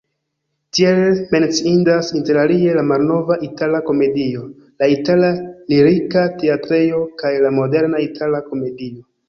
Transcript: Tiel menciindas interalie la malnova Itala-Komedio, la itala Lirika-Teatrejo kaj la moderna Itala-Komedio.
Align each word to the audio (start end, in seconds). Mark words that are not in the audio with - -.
Tiel 0.77 1.01
menciindas 1.35 2.09
interalie 2.19 2.73
la 2.79 2.85
malnova 2.93 3.37
Itala-Komedio, 3.49 4.43
la 4.83 4.89
itala 4.97 5.31
Lirika-Teatrejo 5.75 7.07
kaj 7.23 7.37
la 7.47 7.57
moderna 7.63 8.05
Itala-Komedio. 8.11 9.09